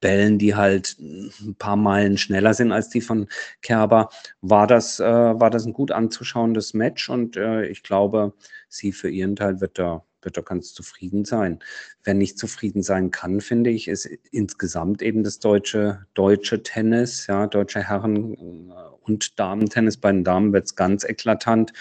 [0.00, 3.28] Bällen, die halt ein paar Meilen schneller sind als die von
[3.62, 4.08] Kerber.
[4.40, 8.34] War das, äh, war das ein gut anzuschauendes Match und äh, ich glaube,
[8.68, 11.60] sie für ihren Teil wird da wird doch ganz zufrieden sein.
[12.04, 17.46] Wer nicht zufrieden sein kann, finde ich, ist insgesamt eben das deutsche, deutsche Tennis, ja,
[17.46, 18.72] deutsche Herren- äh,
[19.04, 19.96] und Damen-Tennis.
[19.96, 21.72] Bei den Damen wird es ganz eklatant.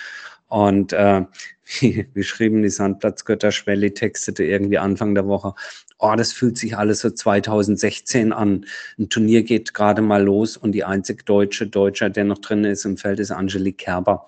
[0.48, 1.26] Und äh,
[1.80, 5.56] wie, wie schrieben die Sandplatzgötter Schwelli textete irgendwie Anfang der Woche,
[5.98, 8.66] oh, das fühlt sich alles so 2016 an.
[8.98, 12.86] Ein Turnier geht gerade mal los und die einzig deutsche Deutscher, der noch drin ist
[12.86, 14.28] im Feld, ist Angelique Kerber.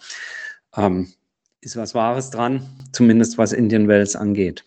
[0.75, 1.13] Ähm,
[1.67, 4.63] ist was Wahres dran, zumindest was Indian Wells angeht.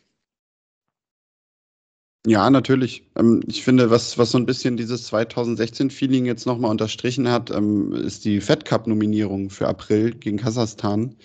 [2.26, 3.04] Ja, natürlich.
[3.16, 7.92] Ähm, ich finde, was, was so ein bisschen dieses 2016-Feeling jetzt nochmal unterstrichen hat, ähm,
[7.94, 11.16] ist die Fed Cup-Nominierung für April gegen Kasachstan,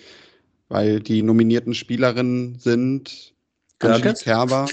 [0.68, 3.34] weil die nominierten Spielerinnen sind
[3.80, 4.66] Angelique Kerber,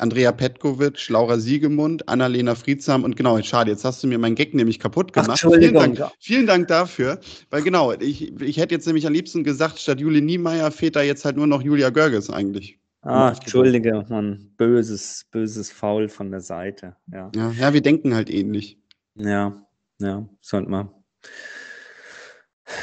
[0.00, 4.54] Andrea Petkovic, Laura Siegemund, Annalena Friedsam und genau, schade, jetzt hast du mir meinen Gag
[4.54, 5.42] nämlich kaputt gemacht.
[5.44, 9.44] Ach, vielen, Dank, vielen Dank dafür, weil genau, ich, ich hätte jetzt nämlich am liebsten
[9.44, 12.78] gesagt, statt Julie Niemeyer fehlt da jetzt halt nur noch Julia Görges eigentlich.
[13.02, 16.96] Ah, Entschuldige, Mann, böses, böses Foul von der Seite.
[17.12, 17.30] Ja.
[17.34, 18.78] ja, ja, wir denken halt ähnlich.
[19.14, 19.66] Ja,
[19.98, 20.90] ja, sollte man,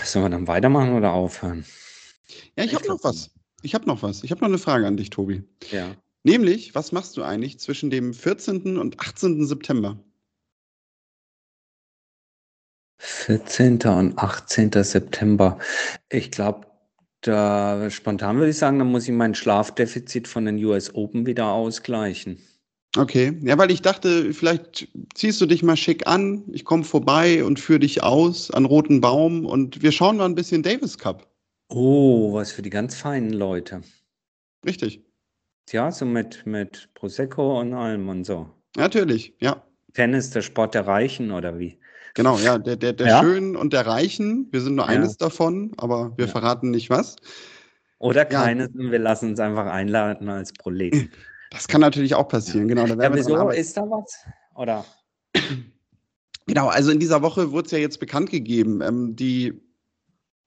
[0.04, 1.66] Sollen wir dann weitermachen oder aufhören?
[2.58, 3.32] Ja, ich, ich habe noch was.
[3.62, 4.24] Ich habe noch was.
[4.24, 5.44] Ich habe noch eine Frage an dich, Tobi.
[5.72, 5.96] Ja.
[6.28, 8.78] Nämlich, was machst du eigentlich zwischen dem 14.
[8.78, 9.46] und 18.
[9.46, 9.98] September?
[12.98, 13.76] 14.
[13.84, 14.72] und 18.
[14.84, 15.58] September.
[16.10, 16.68] Ich glaube,
[17.22, 21.48] da spontan würde ich sagen, dann muss ich mein Schlafdefizit von den US Open wieder
[21.48, 22.46] ausgleichen.
[22.98, 27.46] Okay, ja, weil ich dachte, vielleicht ziehst du dich mal schick an, ich komme vorbei
[27.46, 31.32] und führe dich aus an Roten Baum und wir schauen mal ein bisschen Davis Cup.
[31.70, 33.82] Oh, was für die ganz feinen Leute.
[34.66, 35.07] Richtig.
[35.72, 38.50] Ja, so mit, mit Prosecco und allem und so.
[38.76, 39.62] Natürlich, ja.
[39.94, 41.80] Tennis, der Sport der Reichen oder wie?
[42.14, 43.20] Genau, ja, der, der, der ja?
[43.22, 44.48] Schönen und der Reichen.
[44.52, 44.92] Wir sind nur ja.
[44.92, 46.32] eines davon, aber wir ja.
[46.32, 47.16] verraten nicht was.
[48.00, 51.12] Oder keines und wir lassen uns einfach einladen als Proleten.
[51.50, 52.86] Das kann natürlich auch passieren, genau.
[52.88, 54.26] Da ja, wieso ist da was?
[54.56, 54.86] Oder?
[56.50, 58.82] Genau, also in dieser Woche wurde es ja jetzt bekannt gegeben.
[58.82, 59.54] Ähm, die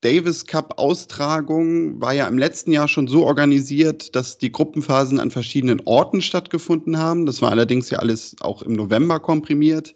[0.03, 5.31] Davis Cup Austragung war ja im letzten Jahr schon so organisiert, dass die Gruppenphasen an
[5.31, 7.27] verschiedenen Orten stattgefunden haben.
[7.27, 9.95] Das war allerdings ja alles auch im November komprimiert.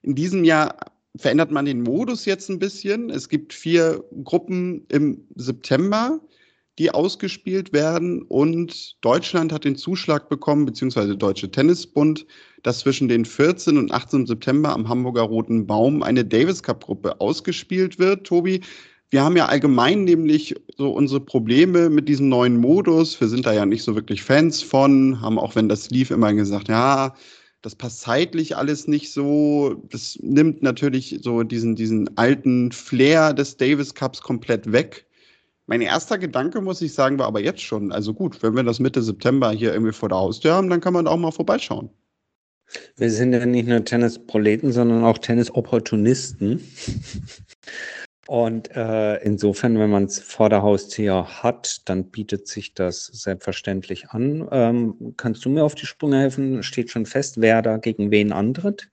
[0.00, 0.76] In diesem Jahr
[1.16, 3.10] verändert man den Modus jetzt ein bisschen.
[3.10, 6.18] Es gibt vier Gruppen im September,
[6.78, 12.26] die ausgespielt werden und Deutschland hat den Zuschlag bekommen, beziehungsweise Deutsche Tennisbund,
[12.62, 13.76] dass zwischen den 14.
[13.76, 14.26] und 18.
[14.26, 18.26] September am Hamburger Roten Baum eine Davis Cup Gruppe ausgespielt wird.
[18.26, 18.62] Tobi,
[19.12, 23.20] wir haben ja allgemein nämlich so unsere Probleme mit diesem neuen Modus.
[23.20, 26.32] Wir sind da ja nicht so wirklich Fans von, haben auch wenn das lief immer
[26.32, 27.14] gesagt, ja,
[27.60, 29.74] das passt zeitlich alles nicht so.
[29.90, 35.06] Das nimmt natürlich so diesen, diesen alten Flair des Davis Cups komplett weg.
[35.66, 38.80] Mein erster Gedanke, muss ich sagen, war aber jetzt schon, also gut, wenn wir das
[38.80, 41.90] Mitte September hier irgendwie vor der Haustür haben, dann kann man da auch mal vorbeischauen.
[42.96, 46.62] Wir sind ja nicht nur Tennisproleten, sondern auch Tennisopportunisten.
[48.28, 54.10] Und äh, insofern, wenn man es vor der Haustür hat, dann bietet sich das selbstverständlich
[54.10, 54.48] an.
[54.52, 56.62] Ähm, kannst du mir auf die Sprünge helfen?
[56.62, 58.90] Steht schon fest, wer da gegen wen antritt?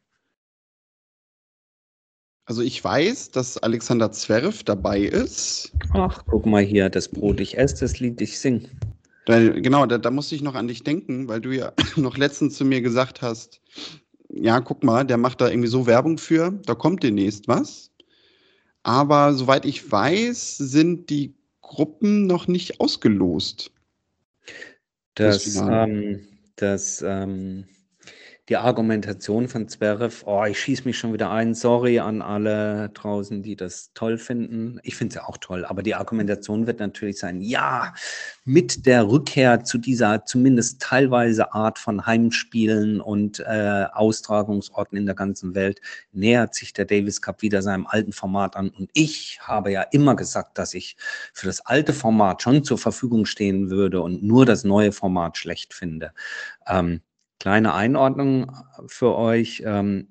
[2.45, 5.71] Also ich weiß, dass Alexander Zwerf dabei ist.
[5.91, 8.67] Ach, guck mal hier, das Brot ich esse, das Lied ich sing.
[9.25, 12.57] Da, genau, da, da musste ich noch an dich denken, weil du ja noch letztens
[12.57, 13.61] zu mir gesagt hast,
[14.29, 17.88] ja, guck mal, der macht da irgendwie so Werbung für, da kommt demnächst was.
[18.83, 23.71] Aber soweit ich weiß, sind die Gruppen noch nicht ausgelost.
[25.15, 27.65] Das, das, ähm, das ähm,
[28.49, 33.43] die Argumentation von Zverev, oh, ich schieße mich schon wieder ein, sorry an alle draußen,
[33.43, 34.79] die das toll finden.
[34.81, 37.93] Ich finde es ja auch toll, aber die Argumentation wird natürlich sein, ja,
[38.45, 45.15] mit der Rückkehr zu dieser zumindest teilweise Art von Heimspielen und äh, Austragungsorten in der
[45.15, 45.79] ganzen Welt
[46.11, 48.69] nähert sich der Davis Cup wieder seinem alten Format an.
[48.69, 50.97] Und ich habe ja immer gesagt, dass ich
[51.33, 55.75] für das alte Format schon zur Verfügung stehen würde und nur das neue Format schlecht
[55.75, 56.13] finde.
[56.67, 57.01] Ähm,
[57.39, 58.51] Kleine Einordnung
[58.87, 59.63] für euch.
[59.65, 60.09] Ähm,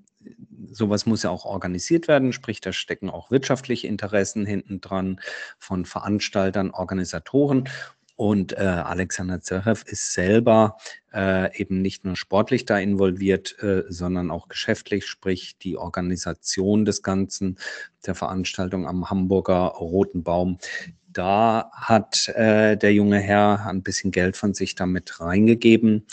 [0.70, 5.20] sowas muss ja auch organisiert werden, sprich, da stecken auch wirtschaftliche Interessen hinten dran
[5.58, 7.68] von Veranstaltern, Organisatoren.
[8.16, 10.76] Und äh, Alexander Zverev ist selber
[11.14, 17.04] äh, eben nicht nur sportlich da involviert, äh, sondern auch geschäftlich, sprich die Organisation des
[17.04, 17.58] Ganzen,
[18.06, 20.58] der Veranstaltung am Hamburger Roten Baum.
[21.06, 26.04] Da hat äh, der junge Herr ein bisschen Geld von sich damit reingegeben.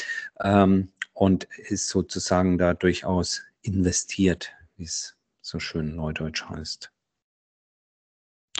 [0.43, 6.91] Ähm, und ist sozusagen da durchaus investiert, wie es so schön neudeutsch heißt.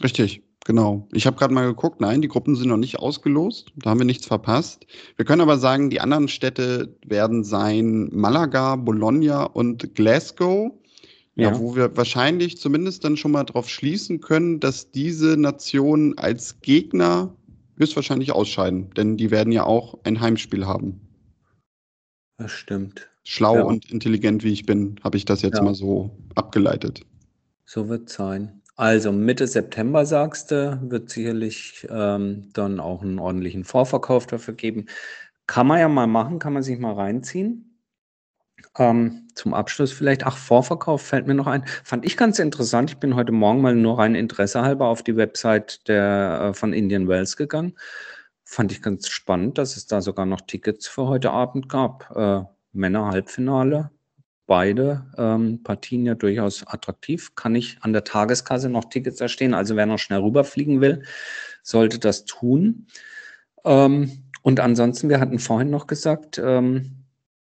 [0.04, 1.08] Richtig, genau.
[1.12, 4.06] Ich habe gerade mal geguckt, nein, die Gruppen sind noch nicht ausgelost, da haben wir
[4.06, 4.88] nichts verpasst.
[5.16, 10.72] Wir können aber sagen, die anderen Städte werden sein Malaga, Bologna und Glasgow.
[11.38, 11.52] Ja.
[11.52, 11.60] ja.
[11.60, 17.36] wo wir wahrscheinlich zumindest dann schon mal darauf schließen können, dass diese Nationen als Gegner
[17.78, 21.05] höchstwahrscheinlich ausscheiden, denn die werden ja auch ein Heimspiel haben.
[22.38, 23.08] Das stimmt.
[23.24, 23.64] Schlau ja.
[23.64, 25.64] und intelligent wie ich bin, habe ich das jetzt ja.
[25.64, 27.02] mal so abgeleitet.
[27.66, 28.62] So wird es sein.
[28.76, 34.88] Also Mitte September, sagst du, wird sicherlich ähm, dann auch einen ordentlichen Vorverkauf dafür geben.
[35.48, 37.80] Kann man ja mal machen, kann man sich mal reinziehen.
[38.78, 41.66] Ähm, zum Abschluss vielleicht, ach, Vorverkauf fällt mir noch ein.
[41.84, 42.92] Fand ich ganz interessant.
[42.92, 46.74] Ich bin heute Morgen mal nur rein Interesse halber auf die Website der, äh, von
[46.74, 47.76] Indian Wells gegangen.
[48.56, 52.10] Fand ich ganz spannend, dass es da sogar noch Tickets für heute Abend gab.
[52.16, 53.92] Äh, Männer-Halbfinale.
[54.48, 57.36] Beide ähm, Partien ja durchaus attraktiv.
[57.36, 59.54] Kann ich an der Tageskasse noch Tickets erstehen?
[59.54, 61.04] Also wer noch schnell rüberfliegen will,
[61.64, 62.88] sollte das tun.
[63.66, 67.04] Ähm, und ansonsten, wir hatten vorhin noch gesagt, ähm,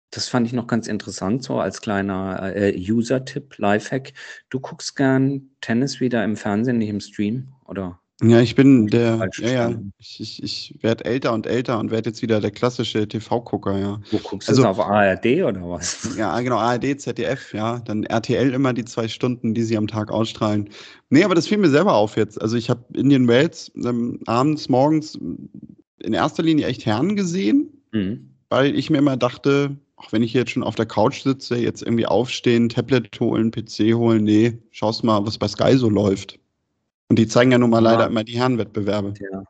[0.09, 4.13] das fand ich noch ganz interessant, so als kleiner äh, User-Tipp, Lifehack.
[4.49, 7.99] Du guckst gern Tennis wieder im Fernsehen, nicht im Stream, oder?
[8.23, 12.11] Ja, ich bin der, ja, ja, ich, ich, ich werde älter und älter und werde
[12.11, 13.99] jetzt wieder der klassische TV-Gucker, ja.
[14.09, 16.15] Wo guckst also, du auf ARD oder was?
[16.17, 17.79] Ja, genau, ARD, ZDF, ja.
[17.79, 20.69] Dann RTL immer die zwei Stunden, die sie am Tag ausstrahlen.
[21.09, 22.41] Nee, aber das fiel mir selber auf jetzt.
[22.41, 25.19] Also ich habe Indian Wales ähm, abends, morgens
[25.99, 28.29] in erster Linie echt Herren gesehen, mhm.
[28.47, 31.81] weil ich mir immer dachte, auch wenn ich jetzt schon auf der Couch sitze, jetzt
[31.81, 36.39] irgendwie aufstehen, Tablet holen, PC holen, nee, schaust mal, was bei Sky so läuft.
[37.09, 37.91] Und die zeigen ja nun mal ja.
[37.91, 39.13] leider immer die Herrenwettbewerbe.
[39.19, 39.43] Ja.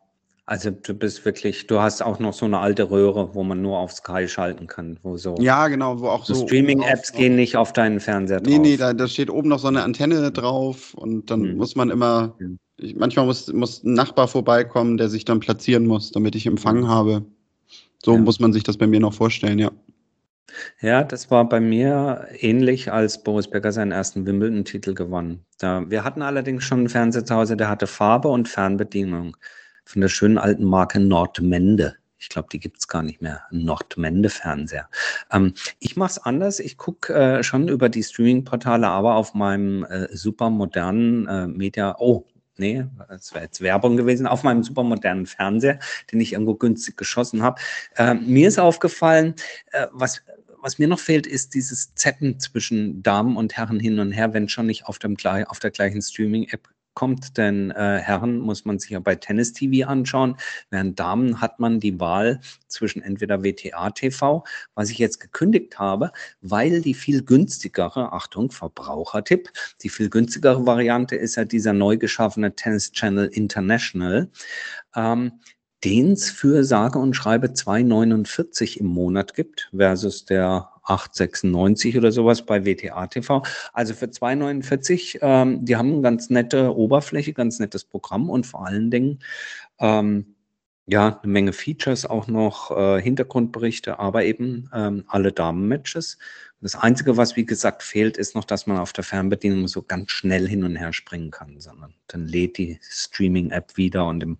[0.48, 3.80] Also du bist wirklich, du hast auch noch so eine alte Röhre, wo man nur
[3.80, 5.36] auf Sky schalten kann, wo so.
[5.39, 6.36] Ja, genau, wo auch so.
[6.36, 8.54] so Streaming-Apps gehen nicht auf deinen Fernseher drauf.
[8.54, 11.58] Nee, nee, da, da steht oben noch so eine Antenne drauf und dann hm.
[11.58, 12.36] muss man immer,
[12.78, 16.84] ich, manchmal muss, muss ein Nachbar vorbeikommen, der sich dann platzieren muss, damit ich Empfang
[16.84, 16.88] hm.
[16.89, 17.26] habe.
[18.04, 18.20] So ja.
[18.20, 19.72] muss man sich das bei mir noch vorstellen, ja.
[20.80, 25.46] Ja, das war bei mir ähnlich, als Boris Becker seinen ersten Wimbledon-Titel gewann.
[25.58, 29.36] Da, wir hatten allerdings schon einen Fernseher zu Hause, der hatte Farbe und Fernbedienung
[29.86, 31.96] von der schönen alten Marke Nordmende.
[32.18, 33.44] Ich glaube, die gibt es gar nicht mehr.
[33.52, 34.90] Nordmende-Fernseher.
[35.32, 36.60] Ähm, ich mache es anders.
[36.60, 41.96] Ich gucke äh, schon über die Streaming-Portale, aber auf meinem äh, super modernen äh, Media.
[42.00, 42.26] Oh,
[42.58, 45.80] nee, das wäre jetzt Werbung gewesen, auf meinem supermodernen Fernseher,
[46.12, 47.62] den ich irgendwo günstig geschossen habe.
[47.96, 49.36] Äh, mir ist aufgefallen,
[49.72, 50.24] äh, was
[50.65, 54.49] was mir noch fehlt, ist dieses Zeppen zwischen Damen und Herren hin und her, wenn
[54.49, 58.89] schon nicht auf, dem, auf der gleichen Streaming-App kommt, denn äh, Herren muss man sich
[58.89, 60.38] ja bei Tennis TV anschauen,
[60.71, 66.12] während Damen hat man die Wahl zwischen entweder WTA TV, was ich jetzt gekündigt habe,
[66.41, 69.51] weil die viel günstigere, Achtung, Verbrauchertipp,
[69.84, 74.32] die viel günstigere Variante ist ja dieser neu geschaffene Tennis Channel International.
[74.95, 75.34] Ähm,
[75.86, 82.43] den es für sage und schreibe 2,49 im Monat gibt, versus der 8,96 oder sowas
[82.43, 83.43] bei WTA TV.
[83.71, 88.65] Also für 2,49, ähm, die haben eine ganz nette Oberfläche, ganz nettes Programm und vor
[88.65, 89.19] allen Dingen
[89.80, 90.36] ähm,
[90.88, 96.17] ja, eine Menge Features, auch noch äh, Hintergrundberichte, aber eben ähm, alle Damen-Matches.
[96.62, 100.12] Das Einzige, was wie gesagt fehlt, ist noch, dass man auf der Fernbedienung so ganz
[100.12, 104.38] schnell hin und her springen kann, sondern dann lädt die Streaming-App wieder und im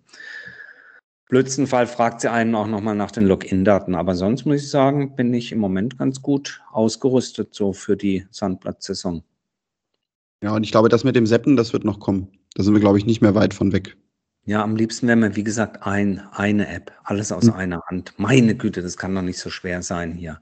[1.28, 3.94] blödsten Fall fragt sie einen auch nochmal nach den Login-Daten.
[3.94, 8.26] Aber sonst muss ich sagen, bin ich im Moment ganz gut ausgerüstet so für die
[8.30, 9.22] Sandplatzsaison.
[10.42, 12.28] Ja, und ich glaube, das mit dem Seppen, das wird noch kommen.
[12.54, 13.96] Da sind wir, glaube ich, nicht mehr weit von weg.
[14.48, 17.54] Ja, am liebsten wäre mir, wie gesagt, ein, eine App, alles aus hm.
[17.54, 18.14] einer Hand.
[18.16, 20.40] Meine Güte, das kann doch nicht so schwer sein hier.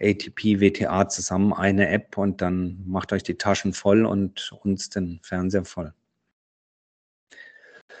[0.00, 5.20] ATP, WTA zusammen, eine App und dann macht euch die Taschen voll und uns den
[5.22, 5.92] Fernseher voll.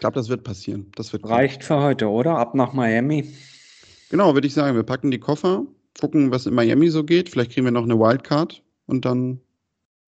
[0.02, 0.90] Ich glaube, das wird passieren.
[0.96, 2.36] Das wird Reicht für heute, oder?
[2.36, 3.32] Ab nach Miami.
[4.10, 4.74] Genau, würde ich sagen.
[4.74, 5.64] Wir packen die Koffer,
[6.00, 7.28] gucken, was in Miami so geht.
[7.28, 9.38] Vielleicht kriegen wir noch eine Wildcard und dann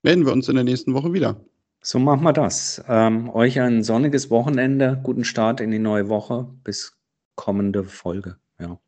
[0.03, 1.41] melden wir uns in der nächsten Woche wieder.
[1.81, 2.83] So machen wir das.
[2.89, 6.49] Ähm, euch ein sonniges Wochenende, guten Start in die neue Woche.
[6.65, 6.99] Bis
[7.37, 8.37] kommende Folge.
[8.59, 8.81] Ja.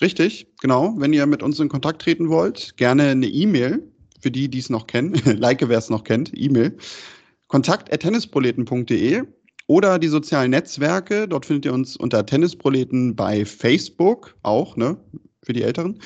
[0.00, 0.94] Richtig, genau.
[0.96, 3.82] Wenn ihr mit uns in Kontakt treten wollt, gerne eine E-Mail.
[4.22, 6.78] Für die, die es noch kennen, like, wer es noch kennt, E-Mail.
[7.46, 9.24] Kontakt at tennisproleten.de
[9.66, 11.28] oder die sozialen Netzwerke.
[11.28, 14.96] Dort findet ihr uns unter Tennisproleten bei Facebook auch, ne,
[15.42, 16.00] für die Älteren.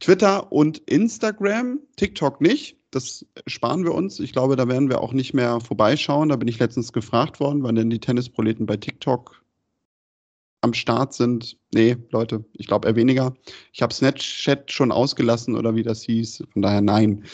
[0.00, 2.76] Twitter und Instagram, TikTok nicht.
[2.90, 4.20] Das sparen wir uns.
[4.20, 6.28] Ich glaube, da werden wir auch nicht mehr vorbeischauen.
[6.28, 9.42] Da bin ich letztens gefragt worden, wann denn die Tennisproleten bei TikTok
[10.60, 11.56] am Start sind.
[11.72, 13.34] Nee, Leute, ich glaube eher weniger.
[13.72, 16.44] Ich habe Snapchat schon ausgelassen oder wie das hieß.
[16.52, 17.24] Von daher nein.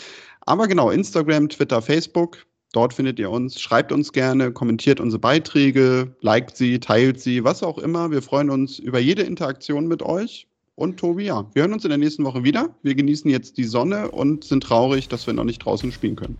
[0.40, 2.46] Aber genau, Instagram, Twitter, Facebook.
[2.72, 3.60] Dort findet ihr uns.
[3.60, 8.10] Schreibt uns gerne, kommentiert unsere Beiträge, liked sie, teilt sie, was auch immer.
[8.10, 10.46] Wir freuen uns über jede Interaktion mit euch.
[10.74, 12.68] Und Tobi, ja, wir hören uns in der nächsten Woche wieder.
[12.82, 16.38] Wir genießen jetzt die Sonne und sind traurig, dass wir noch nicht draußen spielen können.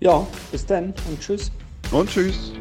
[0.00, 1.50] Ja, bis dann und tschüss.
[1.90, 2.52] Und tschüss.